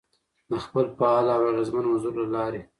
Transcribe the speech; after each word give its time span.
،د 0.49 0.51
خپل 0.65 0.85
فعال 0.97 1.25
او 1.35 1.41
اغېزمن 1.51 1.85
حضور 1.91 2.13
له 2.21 2.27
لارې، 2.35 2.61